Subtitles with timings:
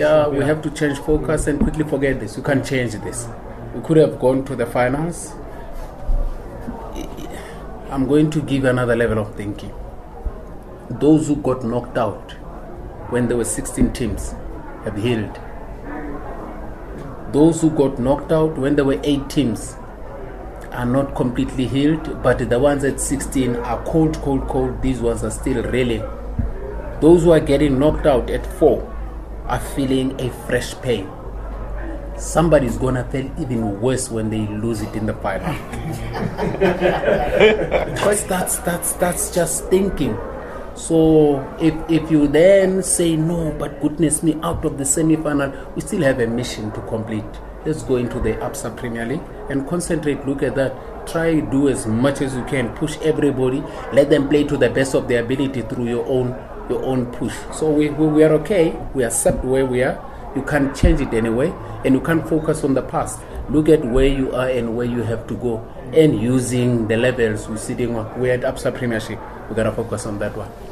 [0.00, 2.34] Yeah, we have to change focus and quickly forget this.
[2.34, 3.28] You can't change this.
[3.74, 5.34] We could have gone to the finals.
[7.90, 9.74] I'm going to give another level of thinking.
[10.88, 12.32] Those who got knocked out
[13.10, 14.32] when there were 16 teams
[14.84, 15.38] have healed.
[17.34, 19.76] Those who got knocked out when there were 8 teams
[20.72, 24.80] are not completely healed, but the ones at 16 are cold, cold, cold.
[24.80, 26.02] These ones are still really.
[27.02, 28.96] Those who are getting knocked out at 4
[29.50, 31.10] are feeling a fresh pain.
[32.16, 35.52] Somebody's gonna feel even worse when they lose it in the final.
[37.90, 40.16] because that's that's that's just thinking.
[40.76, 45.80] So if if you then say no, but goodness me, out of the semi-final, we
[45.80, 47.24] still have a mission to complete.
[47.66, 50.26] Let's go into the ABSA Premier League and concentrate.
[50.26, 51.06] Look at that.
[51.06, 52.74] Try do as much as you can.
[52.76, 53.62] Push everybody.
[53.92, 56.32] Let them play to the best of their ability through your own
[56.70, 57.34] your own push.
[57.52, 58.74] So we, we, we are okay.
[58.94, 59.98] We accept where we are.
[60.34, 61.52] You can't change it anyway,
[61.84, 63.20] and you can't focus on the past.
[63.50, 65.58] Look at where you are and where you have to go,
[65.92, 68.18] and using the levels we're sitting on.
[68.20, 69.18] We're at ABSA Premiership.
[69.48, 70.70] We're gonna focus on that one.